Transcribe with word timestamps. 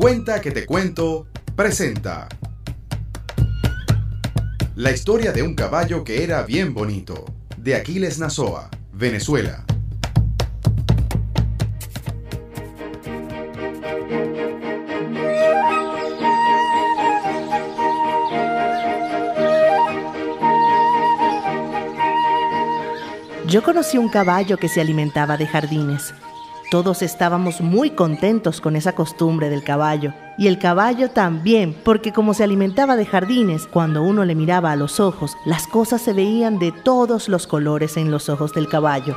Cuenta 0.00 0.40
que 0.40 0.50
te 0.50 0.64
cuento, 0.64 1.26
presenta. 1.54 2.26
La 4.74 4.92
historia 4.92 5.30
de 5.30 5.42
un 5.42 5.54
caballo 5.54 6.04
que 6.04 6.24
era 6.24 6.42
bien 6.42 6.72
bonito, 6.72 7.26
de 7.58 7.74
Aquiles 7.74 8.18
Nazoa, 8.18 8.70
Venezuela. 8.94 9.66
Yo 23.46 23.62
conocí 23.62 23.98
un 23.98 24.08
caballo 24.08 24.56
que 24.56 24.70
se 24.70 24.80
alimentaba 24.80 25.36
de 25.36 25.46
jardines. 25.46 26.14
Todos 26.70 27.02
estábamos 27.02 27.60
muy 27.60 27.90
contentos 27.90 28.60
con 28.60 28.76
esa 28.76 28.92
costumbre 28.92 29.50
del 29.50 29.64
caballo. 29.64 30.14
Y 30.38 30.46
el 30.46 30.60
caballo 30.60 31.10
también, 31.10 31.74
porque 31.84 32.12
como 32.12 32.32
se 32.32 32.44
alimentaba 32.44 32.94
de 32.94 33.06
jardines, 33.06 33.66
cuando 33.66 34.04
uno 34.04 34.24
le 34.24 34.36
miraba 34.36 34.70
a 34.70 34.76
los 34.76 35.00
ojos, 35.00 35.36
las 35.44 35.66
cosas 35.66 36.00
se 36.00 36.12
veían 36.12 36.60
de 36.60 36.70
todos 36.70 37.28
los 37.28 37.48
colores 37.48 37.96
en 37.96 38.12
los 38.12 38.28
ojos 38.28 38.52
del 38.52 38.68
caballo. 38.68 39.16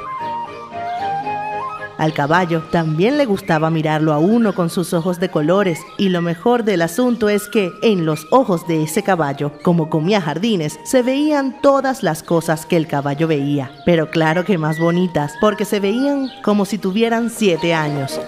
Al 1.98 2.14
caballo 2.14 2.64
también 2.72 3.18
le 3.18 3.26
gustaba 3.26 3.70
mirarlo 3.70 4.14
a 4.14 4.20
uno 4.20 4.54
con 4.54 4.70
sus 4.70 4.94
ojos 4.94 5.20
de 5.20 5.30
colores 5.30 5.80
y 5.98 6.10
lo 6.10 6.22
mejor 6.22 6.64
del 6.64 6.82
asunto 6.82 7.30
es 7.30 7.48
que 7.48 7.72
en 7.82 8.06
los 8.06 8.28
ojos 8.32 8.68
de 8.68 8.84
ese 8.84 9.04
caballo, 9.04 9.52
como 9.64 9.90
comía 9.90 10.22
jardines, 10.22 10.80
se 10.84 11.04
veían 11.04 11.62
todas 11.62 12.04
las 12.04 12.24
cosas 12.24 12.66
que 12.66 12.78
el 12.78 12.88
caballo 12.88 13.28
veía, 13.28 13.72
pero 13.86 14.10
claro 14.10 14.44
que 14.46 14.58
más 14.58 14.80
bonitas, 14.80 15.34
porque 15.40 15.66
se 15.66 15.80
veían 15.80 16.30
como 16.44 16.66
si 16.66 16.78
tuvieran 16.78 17.30
siete 17.30 17.74
años. 17.74 18.20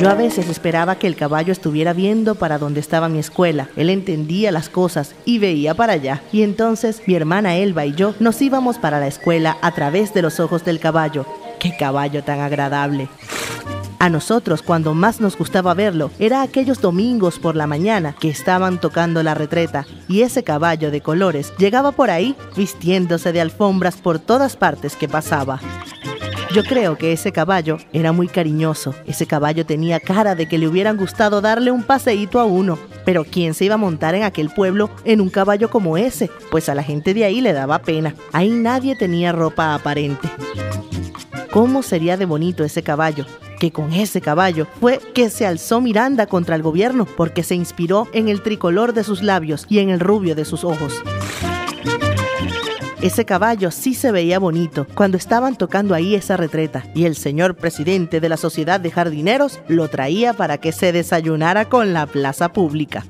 Yo 0.00 0.08
a 0.08 0.14
veces 0.14 0.48
esperaba 0.48 0.94
que 0.94 1.08
el 1.08 1.16
caballo 1.16 1.52
estuviera 1.52 1.92
viendo 1.92 2.36
para 2.36 2.58
donde 2.58 2.78
estaba 2.78 3.08
mi 3.08 3.18
escuela. 3.18 3.68
Él 3.74 3.90
entendía 3.90 4.52
las 4.52 4.68
cosas 4.68 5.16
y 5.24 5.40
veía 5.40 5.74
para 5.74 5.94
allá. 5.94 6.22
Y 6.30 6.42
entonces 6.42 7.02
mi 7.06 7.16
hermana 7.16 7.56
Elba 7.56 7.84
y 7.84 7.94
yo 7.94 8.14
nos 8.20 8.40
íbamos 8.40 8.78
para 8.78 9.00
la 9.00 9.08
escuela 9.08 9.58
a 9.60 9.72
través 9.72 10.14
de 10.14 10.22
los 10.22 10.38
ojos 10.38 10.64
del 10.64 10.78
caballo. 10.78 11.26
¡Qué 11.58 11.76
caballo 11.76 12.22
tan 12.22 12.38
agradable! 12.38 13.08
A 13.98 14.08
nosotros 14.08 14.62
cuando 14.62 14.94
más 14.94 15.20
nos 15.20 15.36
gustaba 15.36 15.74
verlo 15.74 16.12
era 16.20 16.42
aquellos 16.42 16.80
domingos 16.80 17.40
por 17.40 17.56
la 17.56 17.66
mañana 17.66 18.14
que 18.20 18.28
estaban 18.28 18.80
tocando 18.80 19.24
la 19.24 19.34
retreta 19.34 19.84
y 20.06 20.22
ese 20.22 20.44
caballo 20.44 20.92
de 20.92 21.00
colores 21.00 21.52
llegaba 21.58 21.90
por 21.90 22.10
ahí 22.10 22.36
vistiéndose 22.56 23.32
de 23.32 23.40
alfombras 23.40 23.96
por 23.96 24.20
todas 24.20 24.56
partes 24.56 24.94
que 24.94 25.08
pasaba. 25.08 25.60
Yo 26.54 26.64
creo 26.64 26.96
que 26.96 27.12
ese 27.12 27.30
caballo 27.30 27.76
era 27.92 28.12
muy 28.12 28.26
cariñoso. 28.26 28.94
Ese 29.06 29.26
caballo 29.26 29.66
tenía 29.66 30.00
cara 30.00 30.34
de 30.34 30.46
que 30.48 30.56
le 30.56 30.66
hubieran 30.66 30.96
gustado 30.96 31.42
darle 31.42 31.70
un 31.70 31.82
paseíto 31.82 32.40
a 32.40 32.44
uno. 32.44 32.78
Pero 33.04 33.24
¿quién 33.24 33.52
se 33.52 33.66
iba 33.66 33.74
a 33.74 33.78
montar 33.78 34.14
en 34.14 34.22
aquel 34.22 34.48
pueblo 34.48 34.90
en 35.04 35.20
un 35.20 35.28
caballo 35.28 35.68
como 35.68 35.98
ese? 35.98 36.30
Pues 36.50 36.68
a 36.70 36.74
la 36.74 36.82
gente 36.82 37.12
de 37.12 37.24
ahí 37.24 37.42
le 37.42 37.52
daba 37.52 37.80
pena. 37.80 38.14
Ahí 38.32 38.50
nadie 38.50 38.96
tenía 38.96 39.32
ropa 39.32 39.74
aparente. 39.74 40.28
¿Cómo 41.50 41.82
sería 41.82 42.16
de 42.16 42.24
bonito 42.24 42.64
ese 42.64 42.82
caballo? 42.82 43.26
que 43.58 43.72
con 43.72 43.92
ese 43.92 44.20
caballo 44.20 44.68
fue 44.78 45.00
que 45.14 45.30
se 45.30 45.44
alzó 45.44 45.80
Miranda 45.80 46.26
contra 46.26 46.54
el 46.54 46.62
gobierno 46.62 47.06
porque 47.16 47.42
se 47.42 47.56
inspiró 47.56 48.06
en 48.12 48.28
el 48.28 48.40
tricolor 48.40 48.92
de 48.92 49.02
sus 49.02 49.20
labios 49.20 49.66
y 49.68 49.80
en 49.80 49.90
el 49.90 49.98
rubio 49.98 50.36
de 50.36 50.44
sus 50.44 50.62
ojos. 50.62 51.02
Ese 53.00 53.24
caballo 53.24 53.70
sí 53.70 53.94
se 53.94 54.10
veía 54.10 54.40
bonito 54.40 54.84
cuando 54.94 55.16
estaban 55.16 55.54
tocando 55.54 55.94
ahí 55.94 56.16
esa 56.16 56.36
retreta 56.36 56.82
y 56.96 57.04
el 57.04 57.14
señor 57.14 57.54
presidente 57.54 58.18
de 58.20 58.28
la 58.28 58.36
Sociedad 58.36 58.80
de 58.80 58.90
Jardineros 58.90 59.60
lo 59.68 59.86
traía 59.86 60.32
para 60.32 60.58
que 60.58 60.72
se 60.72 60.90
desayunara 60.90 61.68
con 61.68 61.92
la 61.92 62.06
plaza 62.06 62.52
pública. 62.52 63.04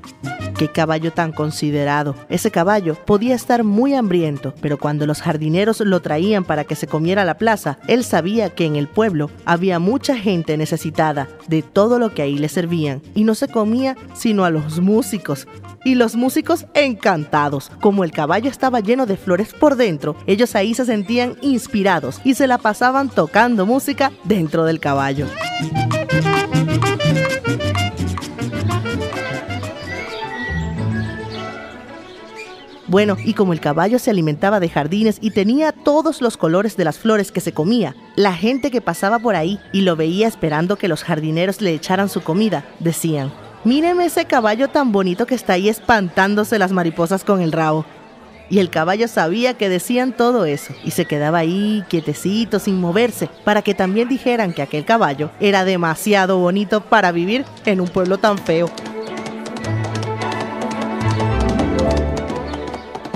Qué 0.59 0.67
caballo 0.67 1.13
tan 1.13 1.31
considerado. 1.31 2.15
Ese 2.27 2.51
caballo 2.51 2.95
podía 3.05 3.33
estar 3.33 3.63
muy 3.63 3.93
hambriento, 3.93 4.53
pero 4.59 4.77
cuando 4.77 5.07
los 5.07 5.21
jardineros 5.21 5.79
lo 5.79 6.01
traían 6.01 6.43
para 6.43 6.65
que 6.65 6.75
se 6.75 6.85
comiera 6.85 7.23
la 7.23 7.37
plaza, 7.37 7.79
él 7.87 8.03
sabía 8.03 8.49
que 8.49 8.65
en 8.65 8.75
el 8.75 8.89
pueblo 8.89 9.31
había 9.45 9.79
mucha 9.79 10.17
gente 10.17 10.57
necesitada 10.57 11.29
de 11.47 11.61
todo 11.61 11.97
lo 11.97 12.13
que 12.13 12.23
ahí 12.23 12.37
le 12.37 12.49
servían 12.49 13.01
y 13.15 13.23
no 13.23 13.35
se 13.35 13.47
comía 13.47 13.95
sino 14.13 14.43
a 14.43 14.49
los 14.49 14.81
músicos. 14.81 15.47
Y 15.85 15.95
los 15.95 16.17
músicos 16.17 16.65
encantados. 16.73 17.71
Como 17.79 18.03
el 18.03 18.11
caballo 18.11 18.49
estaba 18.49 18.81
lleno 18.81 19.05
de 19.05 19.15
flores 19.15 19.53
por 19.53 19.77
dentro, 19.77 20.17
ellos 20.27 20.55
ahí 20.55 20.73
se 20.73 20.83
sentían 20.83 21.37
inspirados 21.41 22.19
y 22.25 22.33
se 22.33 22.47
la 22.47 22.57
pasaban 22.57 23.07
tocando 23.07 23.65
música 23.65 24.11
dentro 24.25 24.65
del 24.65 24.81
caballo. 24.81 25.25
Bueno, 32.89 33.17
y 33.23 33.35
como 33.35 33.53
el 33.53 33.59
caballo 33.59 33.99
se 33.99 34.09
alimentaba 34.09 34.59
de 34.59 34.67
jardines 34.67 35.19
y 35.21 35.29
tenía 35.29 35.71
todos 35.71 36.23
los 36.23 36.37
colores 36.37 36.75
de 36.75 36.85
las 36.85 36.97
flores 36.97 37.31
que 37.31 37.39
se 37.39 37.53
comía, 37.53 37.95
la 38.15 38.33
gente 38.33 38.71
que 38.71 38.81
pasaba 38.81 39.19
por 39.19 39.35
ahí 39.35 39.59
y 39.71 39.81
lo 39.81 39.95
veía 39.95 40.27
esperando 40.27 40.75
que 40.75 40.87
los 40.87 41.03
jardineros 41.03 41.61
le 41.61 41.71
echaran 41.71 42.09
su 42.09 42.21
comida, 42.21 42.65
decían, 42.79 43.31
míreme 43.63 44.05
ese 44.05 44.25
caballo 44.25 44.69
tan 44.69 44.91
bonito 44.91 45.27
que 45.27 45.35
está 45.35 45.53
ahí 45.53 45.69
espantándose 45.69 46.57
las 46.57 46.71
mariposas 46.71 47.23
con 47.23 47.41
el 47.41 47.51
rabo. 47.51 47.85
Y 48.49 48.57
el 48.57 48.71
caballo 48.71 49.07
sabía 49.07 49.53
que 49.53 49.69
decían 49.69 50.11
todo 50.11 50.45
eso 50.45 50.73
y 50.83 50.89
se 50.89 51.05
quedaba 51.05 51.37
ahí 51.37 51.83
quietecito 51.89 52.57
sin 52.57 52.81
moverse 52.81 53.29
para 53.43 53.61
que 53.61 53.75
también 53.75 54.09
dijeran 54.09 54.51
que 54.51 54.63
aquel 54.63 54.83
caballo 54.83 55.29
era 55.39 55.63
demasiado 55.63 56.39
bonito 56.39 56.81
para 56.81 57.11
vivir 57.11 57.45
en 57.67 57.81
un 57.81 57.87
pueblo 57.87 58.17
tan 58.17 58.39
feo. 58.39 58.67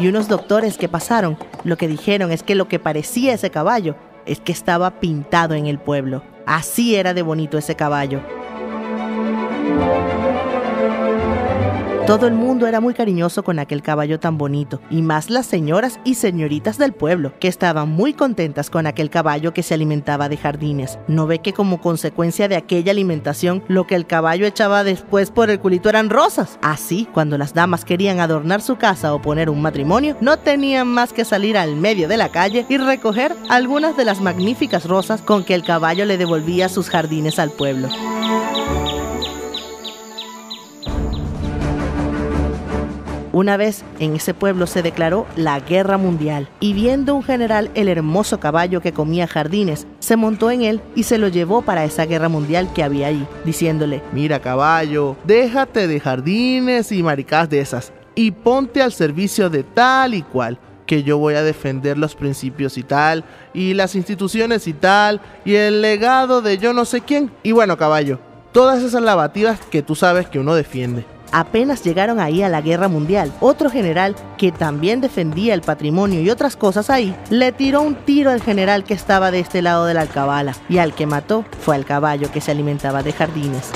Y 0.03 0.09
unos 0.09 0.27
doctores 0.27 0.77
que 0.77 0.89
pasaron 0.89 1.37
lo 1.63 1.77
que 1.77 1.87
dijeron 1.87 2.29
es 2.33 2.43
que 2.43 2.55
lo 2.55 2.67
que 2.67 2.77
parecía 2.77 3.33
ese 3.33 3.51
caballo 3.51 3.95
es 4.25 4.41
que 4.41 4.51
estaba 4.51 4.99
pintado 4.99 5.53
en 5.53 5.65
el 5.65 5.79
pueblo. 5.79 6.21
Así 6.45 6.95
era 6.95 7.13
de 7.13 7.21
bonito 7.21 7.57
ese 7.57 7.77
caballo. 7.77 8.19
Todo 12.05 12.27
el 12.27 12.33
mundo 12.33 12.67
era 12.67 12.81
muy 12.81 12.93
cariñoso 12.93 13.45
con 13.45 13.59
aquel 13.59 13.81
caballo 13.81 14.19
tan 14.19 14.37
bonito, 14.37 14.81
y 14.89 15.01
más 15.01 15.29
las 15.29 15.45
señoras 15.45 16.01
y 16.03 16.15
señoritas 16.15 16.77
del 16.77 16.91
pueblo, 16.91 17.31
que 17.39 17.47
estaban 17.47 17.87
muy 17.87 18.13
contentas 18.13 18.69
con 18.69 18.87
aquel 18.87 19.09
caballo 19.09 19.53
que 19.53 19.63
se 19.63 19.73
alimentaba 19.73 20.27
de 20.27 20.35
jardines. 20.35 20.99
¿No 21.07 21.27
ve 21.27 21.39
que 21.39 21.53
como 21.53 21.79
consecuencia 21.79 22.49
de 22.49 22.57
aquella 22.57 22.91
alimentación, 22.91 23.63
lo 23.69 23.87
que 23.87 23.95
el 23.95 24.05
caballo 24.05 24.45
echaba 24.45 24.83
después 24.83 25.31
por 25.31 25.49
el 25.49 25.61
culito 25.61 25.87
eran 25.87 26.09
rosas? 26.09 26.59
Así, 26.61 27.07
cuando 27.13 27.37
las 27.37 27.53
damas 27.53 27.85
querían 27.85 28.19
adornar 28.19 28.61
su 28.61 28.75
casa 28.75 29.13
o 29.13 29.21
poner 29.21 29.49
un 29.49 29.61
matrimonio, 29.61 30.17
no 30.19 30.37
tenían 30.37 30.89
más 30.89 31.13
que 31.13 31.23
salir 31.23 31.57
al 31.57 31.77
medio 31.77 32.09
de 32.09 32.17
la 32.17 32.27
calle 32.27 32.65
y 32.67 32.77
recoger 32.77 33.33
algunas 33.49 33.95
de 33.95 34.03
las 34.03 34.19
magníficas 34.19 34.89
rosas 34.89 35.21
con 35.21 35.45
que 35.45 35.55
el 35.55 35.63
caballo 35.63 36.03
le 36.03 36.17
devolvía 36.17 36.67
sus 36.67 36.89
jardines 36.89 37.39
al 37.39 37.51
pueblo. 37.51 37.87
Una 43.33 43.57
vez 43.57 43.83
en 43.97 44.15
ese 44.15 44.35
pueblo 44.35 44.67
se 44.67 44.83
declaró 44.83 45.25
la 45.35 45.59
guerra 45.59 45.97
mundial 45.97 46.47
y 46.59 46.73
viendo 46.73 47.15
un 47.15 47.23
general 47.23 47.71
el 47.73 47.87
hermoso 47.87 48.39
caballo 48.39 48.79
que 48.79 48.93
comía 48.93 49.25
jardines, 49.25 49.87
se 49.97 50.17
montó 50.17 50.51
en 50.51 50.61
él 50.61 50.81
y 50.93 51.01
se 51.01 51.17
lo 51.17 51.29
llevó 51.29 51.63
para 51.63 51.83
esa 51.83 52.05
guerra 52.05 52.29
mundial 52.29 52.71
que 52.75 52.83
había 52.83 53.07
allí, 53.07 53.25
diciéndole, 53.43 54.03
mira 54.13 54.39
caballo, 54.39 55.17
déjate 55.23 55.87
de 55.87 55.99
jardines 55.99 56.91
y 56.91 57.01
maricas 57.01 57.49
de 57.49 57.61
esas 57.61 57.91
y 58.13 58.29
ponte 58.29 58.83
al 58.83 58.93
servicio 58.93 59.49
de 59.49 59.63
tal 59.63 60.13
y 60.13 60.21
cual 60.21 60.59
que 60.85 61.01
yo 61.01 61.17
voy 61.17 61.33
a 61.33 61.41
defender 61.41 61.97
los 61.97 62.13
principios 62.13 62.77
y 62.77 62.83
tal, 62.83 63.23
y 63.51 63.73
las 63.73 63.95
instituciones 63.95 64.67
y 64.67 64.73
tal, 64.73 65.21
y 65.43 65.55
el 65.55 65.81
legado 65.81 66.43
de 66.43 66.59
yo 66.59 66.71
no 66.73 66.85
sé 66.85 67.01
quién. 67.01 67.31
Y 67.41 67.51
bueno, 67.53 67.77
caballo, 67.77 68.19
todas 68.51 68.83
esas 68.83 69.01
lavativas 69.01 69.59
que 69.71 69.81
tú 69.81 69.95
sabes 69.95 70.27
que 70.27 70.37
uno 70.37 70.53
defiende 70.53 71.05
apenas 71.33 71.83
llegaron 71.83 72.21
ahí 72.21 72.43
a 72.43 72.49
la 72.49 72.61
guerra 72.61 72.87
mundial, 72.87 73.33
otro 73.41 73.69
general 73.69 74.15
que 74.37 74.53
también 74.53 75.01
defendía 75.01 75.53
el 75.53 75.61
patrimonio 75.61 76.21
y 76.21 76.29
otras 76.29 76.55
cosas 76.55 76.89
ahí, 76.89 77.13
le 77.29 77.51
tiró 77.51 77.81
un 77.81 77.95
tiro 77.95 78.31
al 78.31 78.41
general 78.41 78.85
que 78.85 78.93
estaba 78.93 79.31
de 79.31 79.41
este 79.41 79.61
lado 79.61 79.85
de 79.85 79.95
la 79.95 80.01
alcabala 80.01 80.55
y 80.69 80.77
al 80.77 80.93
que 80.93 81.07
mató 81.07 81.43
fue 81.59 81.75
al 81.75 81.85
caballo 81.85 82.31
que 82.31 82.39
se 82.39 82.51
alimentaba 82.51 83.03
de 83.03 83.11
jardines 83.11 83.71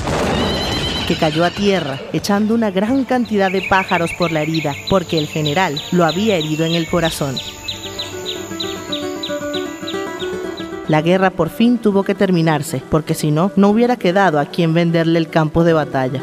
que 1.08 1.16
cayó 1.16 1.46
a 1.46 1.50
tierra, 1.50 1.98
echando 2.12 2.54
una 2.54 2.70
gran 2.70 3.04
cantidad 3.06 3.50
de 3.50 3.62
pájaros 3.62 4.12
por 4.18 4.30
la 4.30 4.42
herida, 4.42 4.74
porque 4.90 5.16
el 5.16 5.26
general 5.26 5.80
lo 5.90 6.04
había 6.04 6.36
herido 6.36 6.66
en 6.66 6.74
el 6.74 6.86
corazón. 6.86 7.34
La 10.86 11.00
guerra 11.00 11.30
por 11.30 11.48
fin 11.48 11.78
tuvo 11.78 12.02
que 12.02 12.14
terminarse, 12.14 12.82
porque 12.90 13.14
si 13.14 13.30
no, 13.30 13.50
no 13.56 13.70
hubiera 13.70 13.96
quedado 13.96 14.38
a 14.38 14.44
quien 14.44 14.74
venderle 14.74 15.18
el 15.18 15.30
campo 15.30 15.64
de 15.64 15.72
batalla. 15.72 16.20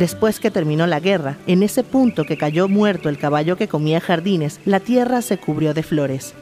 Después 0.00 0.40
que 0.40 0.50
terminó 0.50 0.86
la 0.86 0.98
guerra, 0.98 1.36
en 1.46 1.62
ese 1.62 1.84
punto 1.84 2.24
que 2.24 2.38
cayó 2.38 2.68
muerto 2.68 3.10
el 3.10 3.18
caballo 3.18 3.58
que 3.58 3.68
comía 3.68 4.00
jardines, 4.00 4.58
la 4.64 4.80
tierra 4.80 5.20
se 5.20 5.36
cubrió 5.36 5.74
de 5.74 5.82
flores. 5.82 6.32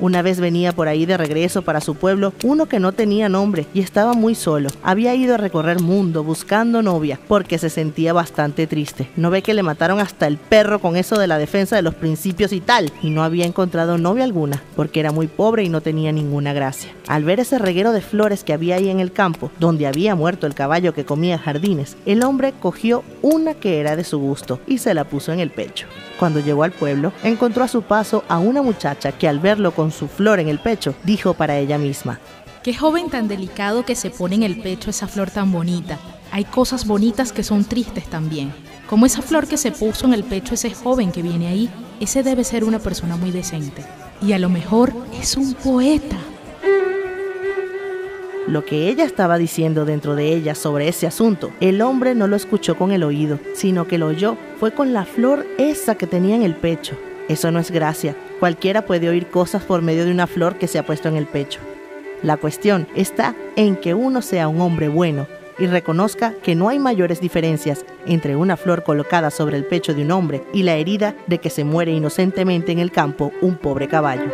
Una 0.00 0.22
vez 0.22 0.40
venía 0.40 0.72
por 0.72 0.88
ahí 0.88 1.04
de 1.04 1.18
regreso 1.18 1.60
para 1.60 1.82
su 1.82 1.94
pueblo 1.94 2.32
uno 2.42 2.64
que 2.64 2.80
no 2.80 2.92
tenía 2.92 3.28
nombre 3.28 3.66
y 3.74 3.80
estaba 3.80 4.14
muy 4.14 4.34
solo. 4.34 4.70
Había 4.82 5.14
ido 5.14 5.34
a 5.34 5.38
recorrer 5.38 5.80
mundo 5.80 6.24
buscando 6.24 6.80
novia 6.80 7.20
porque 7.28 7.58
se 7.58 7.68
sentía 7.68 8.14
bastante 8.14 8.66
triste. 8.66 9.10
No 9.16 9.30
ve 9.30 9.42
que 9.42 9.52
le 9.52 9.62
mataron 9.62 10.00
hasta 10.00 10.26
el 10.26 10.38
perro 10.38 10.78
con 10.78 10.96
eso 10.96 11.18
de 11.18 11.26
la 11.26 11.36
defensa 11.36 11.76
de 11.76 11.82
los 11.82 11.94
principios 11.94 12.54
y 12.54 12.60
tal 12.60 12.90
y 13.02 13.10
no 13.10 13.22
había 13.22 13.44
encontrado 13.44 13.98
novia 13.98 14.24
alguna 14.24 14.62
porque 14.74 15.00
era 15.00 15.12
muy 15.12 15.26
pobre 15.26 15.64
y 15.64 15.68
no 15.68 15.82
tenía 15.82 16.12
ninguna 16.12 16.54
gracia. 16.54 16.92
Al 17.06 17.24
ver 17.24 17.38
ese 17.38 17.58
reguero 17.58 17.92
de 17.92 18.00
flores 18.00 18.42
que 18.42 18.54
había 18.54 18.76
ahí 18.76 18.88
en 18.88 19.00
el 19.00 19.12
campo, 19.12 19.50
donde 19.58 19.86
había 19.86 20.14
muerto 20.14 20.46
el 20.46 20.54
caballo 20.54 20.94
que 20.94 21.04
comía 21.04 21.38
jardines, 21.38 21.98
el 22.06 22.22
hombre 22.22 22.54
cogió 22.58 23.04
una 23.20 23.52
que 23.52 23.80
era 23.80 23.96
de 23.96 24.04
su 24.04 24.18
gusto 24.18 24.60
y 24.66 24.78
se 24.78 24.94
la 24.94 25.04
puso 25.04 25.30
en 25.32 25.40
el 25.40 25.50
pecho. 25.50 25.86
Cuando 26.18 26.40
llegó 26.40 26.64
al 26.64 26.72
pueblo, 26.72 27.12
encontró 27.22 27.64
a 27.64 27.68
su 27.68 27.82
paso 27.82 28.24
a 28.28 28.38
una 28.38 28.62
muchacha 28.62 29.12
que 29.12 29.26
al 29.26 29.40
verlo 29.40 29.72
con 29.72 29.89
su 29.92 30.08
flor 30.08 30.40
en 30.40 30.48
el 30.48 30.58
pecho, 30.58 30.94
dijo 31.04 31.34
para 31.34 31.58
ella 31.58 31.78
misma, 31.78 32.20
Qué 32.62 32.74
joven 32.74 33.08
tan 33.08 33.26
delicado 33.26 33.86
que 33.86 33.94
se 33.94 34.10
pone 34.10 34.34
en 34.34 34.42
el 34.42 34.60
pecho 34.60 34.90
esa 34.90 35.08
flor 35.08 35.30
tan 35.30 35.50
bonita. 35.50 35.98
Hay 36.30 36.44
cosas 36.44 36.86
bonitas 36.86 37.32
que 37.32 37.42
son 37.42 37.64
tristes 37.64 38.04
también. 38.04 38.52
Como 38.86 39.06
esa 39.06 39.22
flor 39.22 39.48
que 39.48 39.56
se 39.56 39.72
puso 39.72 40.06
en 40.06 40.12
el 40.12 40.24
pecho 40.24 40.54
ese 40.54 40.70
joven 40.74 41.10
que 41.10 41.22
viene 41.22 41.48
ahí, 41.48 41.70
ese 42.00 42.22
debe 42.22 42.44
ser 42.44 42.64
una 42.64 42.78
persona 42.78 43.16
muy 43.16 43.30
decente. 43.30 43.82
Y 44.20 44.34
a 44.34 44.38
lo 44.38 44.50
mejor 44.50 44.92
es 45.18 45.38
un 45.38 45.54
poeta. 45.54 46.18
Lo 48.46 48.64
que 48.64 48.88
ella 48.88 49.04
estaba 49.04 49.38
diciendo 49.38 49.84
dentro 49.84 50.14
de 50.14 50.34
ella 50.34 50.54
sobre 50.54 50.88
ese 50.88 51.06
asunto, 51.06 51.52
el 51.60 51.80
hombre 51.80 52.14
no 52.14 52.26
lo 52.26 52.36
escuchó 52.36 52.76
con 52.76 52.90
el 52.90 53.04
oído, 53.04 53.38
sino 53.54 53.86
que 53.86 53.96
lo 53.96 54.08
oyó 54.08 54.36
fue 54.58 54.72
con 54.74 54.92
la 54.92 55.04
flor 55.04 55.46
esa 55.56 55.94
que 55.94 56.06
tenía 56.06 56.36
en 56.36 56.42
el 56.42 56.56
pecho. 56.56 56.98
Eso 57.28 57.50
no 57.50 57.58
es 57.58 57.70
gracia. 57.70 58.16
Cualquiera 58.40 58.86
puede 58.86 59.10
oír 59.10 59.26
cosas 59.28 59.62
por 59.62 59.82
medio 59.82 60.06
de 60.06 60.10
una 60.10 60.26
flor 60.26 60.56
que 60.56 60.66
se 60.66 60.78
ha 60.78 60.86
puesto 60.86 61.08
en 61.10 61.16
el 61.16 61.26
pecho. 61.26 61.60
La 62.22 62.38
cuestión 62.38 62.88
está 62.96 63.34
en 63.54 63.76
que 63.76 63.92
uno 63.92 64.22
sea 64.22 64.48
un 64.48 64.62
hombre 64.62 64.88
bueno 64.88 65.26
y 65.58 65.66
reconozca 65.66 66.32
que 66.42 66.54
no 66.54 66.70
hay 66.70 66.78
mayores 66.78 67.20
diferencias 67.20 67.84
entre 68.06 68.36
una 68.36 68.56
flor 68.56 68.82
colocada 68.82 69.30
sobre 69.30 69.58
el 69.58 69.66
pecho 69.66 69.92
de 69.92 70.02
un 70.04 70.10
hombre 70.10 70.42
y 70.54 70.62
la 70.62 70.76
herida 70.76 71.14
de 71.26 71.36
que 71.36 71.50
se 71.50 71.64
muere 71.64 71.92
inocentemente 71.92 72.72
en 72.72 72.78
el 72.78 72.90
campo 72.90 73.30
un 73.42 73.56
pobre 73.56 73.88
caballo. 73.88 74.32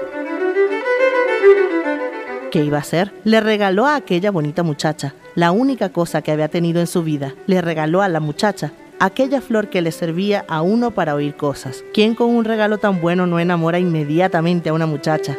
¿Qué 2.52 2.62
iba 2.62 2.78
a 2.78 2.82
hacer? 2.82 3.12
Le 3.24 3.40
regaló 3.40 3.86
a 3.86 3.96
aquella 3.96 4.30
bonita 4.30 4.62
muchacha 4.62 5.14
la 5.34 5.50
única 5.50 5.88
cosa 5.88 6.22
que 6.22 6.30
había 6.30 6.46
tenido 6.46 6.80
en 6.80 6.86
su 6.86 7.02
vida. 7.02 7.34
Le 7.48 7.60
regaló 7.60 8.02
a 8.02 8.08
la 8.08 8.20
muchacha 8.20 8.72
aquella 8.98 9.40
flor 9.40 9.68
que 9.68 9.82
le 9.82 9.92
servía 9.92 10.44
a 10.48 10.62
uno 10.62 10.90
para 10.90 11.14
oír 11.14 11.34
cosas. 11.34 11.84
¿Quién 11.92 12.14
con 12.14 12.30
un 12.30 12.44
regalo 12.44 12.78
tan 12.78 13.00
bueno 13.00 13.26
no 13.26 13.38
enamora 13.38 13.78
inmediatamente 13.78 14.70
a 14.70 14.72
una 14.72 14.86
muchacha? 14.86 15.36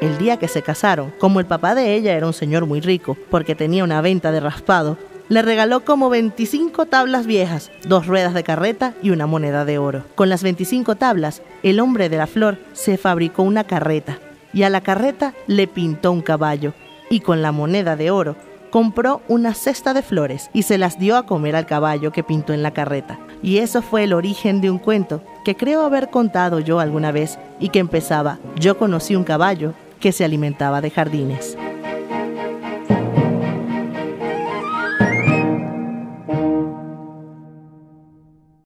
El 0.00 0.16
día 0.18 0.38
que 0.38 0.48
se 0.48 0.62
casaron, 0.62 1.12
como 1.18 1.40
el 1.40 1.46
papá 1.46 1.74
de 1.74 1.94
ella 1.94 2.14
era 2.14 2.26
un 2.26 2.32
señor 2.32 2.66
muy 2.66 2.80
rico, 2.80 3.16
porque 3.30 3.54
tenía 3.54 3.84
una 3.84 4.00
venta 4.00 4.32
de 4.32 4.40
raspado, 4.40 4.96
le 5.28 5.42
regaló 5.42 5.84
como 5.84 6.10
25 6.10 6.86
tablas 6.86 7.26
viejas, 7.26 7.70
dos 7.86 8.06
ruedas 8.06 8.34
de 8.34 8.42
carreta 8.42 8.94
y 9.02 9.10
una 9.10 9.26
moneda 9.26 9.64
de 9.64 9.78
oro. 9.78 10.04
Con 10.14 10.28
las 10.28 10.42
25 10.42 10.96
tablas, 10.96 11.42
el 11.62 11.78
hombre 11.80 12.08
de 12.08 12.16
la 12.16 12.26
flor 12.26 12.58
se 12.72 12.96
fabricó 12.96 13.42
una 13.42 13.64
carreta 13.64 14.18
y 14.52 14.64
a 14.64 14.70
la 14.70 14.80
carreta 14.80 15.34
le 15.46 15.68
pintó 15.68 16.10
un 16.10 16.22
caballo 16.22 16.72
y 17.10 17.20
con 17.20 17.42
la 17.42 17.52
moneda 17.52 17.94
de 17.94 18.10
oro 18.10 18.36
compró 18.70 19.20
una 19.28 19.54
cesta 19.54 19.92
de 19.94 20.02
flores 20.02 20.50
y 20.52 20.62
se 20.62 20.78
las 20.78 20.98
dio 20.98 21.16
a 21.16 21.26
comer 21.26 21.56
al 21.56 21.66
caballo 21.66 22.12
que 22.12 22.24
pintó 22.24 22.52
en 22.52 22.62
la 22.62 22.72
carreta. 22.72 23.18
Y 23.42 23.58
eso 23.58 23.82
fue 23.82 24.04
el 24.04 24.12
origen 24.12 24.60
de 24.60 24.70
un 24.70 24.78
cuento 24.78 25.22
que 25.44 25.56
creo 25.56 25.82
haber 25.82 26.10
contado 26.10 26.60
yo 26.60 26.80
alguna 26.80 27.12
vez 27.12 27.38
y 27.58 27.70
que 27.70 27.78
empezaba, 27.78 28.38
yo 28.56 28.78
conocí 28.78 29.16
un 29.16 29.24
caballo 29.24 29.74
que 29.98 30.12
se 30.12 30.24
alimentaba 30.24 30.80
de 30.80 30.90
jardines. 30.90 31.56